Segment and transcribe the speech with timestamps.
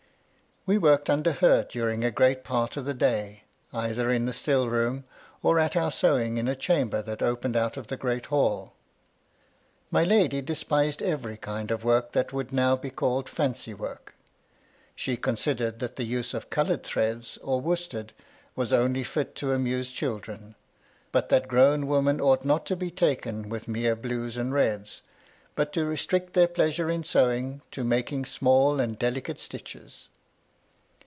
[0.63, 4.69] We worked under her during a great part of the day, either in the still
[4.69, 5.05] room,
[5.41, 8.75] or at our sewing in a chamber that opened out of the great halL
[9.89, 14.13] My lady despised every kind of work that would now be called Fancy work.
[14.95, 18.13] She con sidered that the use of coloured threads or worsted
[18.55, 20.53] was only fit to amuse children;
[21.11, 25.01] but that grown women ought not to be taken with mere blues and reds,
[25.55, 30.09] but to restrict their pleasure in sewing to making small and delicate stitches.